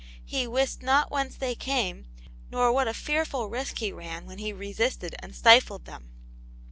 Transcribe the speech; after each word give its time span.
He 0.25 0.47
wist 0.47 0.81
not 0.81 1.11
whence 1.11 1.35
they 1.35 1.53
came, 1.53 2.07
nor 2.49 2.71
what 2.73 2.87
a 2.87 2.91
fearful 2.95 3.49
risk 3.49 3.77
he 3.77 3.91
ran 3.91 4.25
when 4.25 4.39
he 4.39 4.51
resisted 4.51 5.13
and 5.19 5.35
stifled 5.35 5.85
them. 5.85 6.09